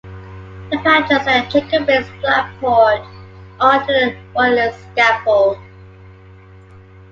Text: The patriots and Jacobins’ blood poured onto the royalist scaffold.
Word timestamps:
The 0.71 0.79
patriots 0.79 1.27
and 1.27 1.51
Jacobins’ 1.51 2.09
blood 2.21 2.49
poured 2.59 3.01
onto 3.59 3.85
the 3.93 4.17
royalist 4.35 4.79
scaffold. 4.93 5.59